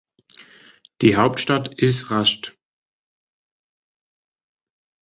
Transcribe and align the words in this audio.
Die 1.03 1.15
Hauptstadt 1.15 1.75
ist 1.75 2.09
Rascht. 2.09 2.57